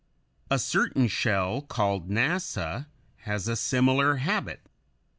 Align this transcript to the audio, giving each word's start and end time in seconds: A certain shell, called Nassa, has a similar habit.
A 0.49 0.57
certain 0.57 1.07
shell, 1.07 1.61
called 1.61 2.09
Nassa, 2.09 2.87
has 3.17 3.47
a 3.47 3.55
similar 3.55 4.15
habit. 4.15 4.61